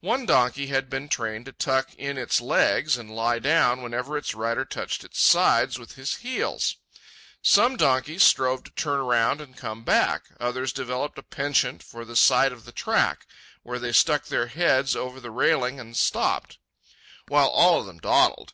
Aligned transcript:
One 0.00 0.26
donkey 0.26 0.66
had 0.66 0.90
been 0.90 1.08
trained 1.08 1.46
to 1.46 1.52
tuck 1.52 1.94
in 1.94 2.18
its 2.18 2.42
legs 2.42 2.98
and 2.98 3.10
lie 3.16 3.38
down 3.38 3.80
whenever 3.80 4.18
its 4.18 4.34
rider 4.34 4.66
touched 4.66 5.02
its 5.02 5.18
sides 5.18 5.78
with 5.78 5.92
his 5.94 6.16
heels. 6.16 6.76
Some 7.40 7.78
donkeys 7.78 8.22
strove 8.22 8.64
to 8.64 8.70
turn 8.72 9.00
around 9.00 9.40
and 9.40 9.56
come 9.56 9.82
back; 9.82 10.24
others 10.38 10.74
developed 10.74 11.16
a 11.16 11.22
penchant 11.22 11.82
for 11.82 12.04
the 12.04 12.16
side 12.16 12.52
of 12.52 12.66
the 12.66 12.72
track, 12.72 13.26
where 13.62 13.78
they 13.78 13.92
stuck 13.92 14.26
their 14.26 14.48
heads 14.48 14.94
over 14.94 15.18
the 15.20 15.30
railing 15.30 15.80
and 15.80 15.96
stopped; 15.96 16.58
while 17.28 17.48
all 17.48 17.80
of 17.80 17.86
them 17.86 17.96
dawdled. 17.98 18.52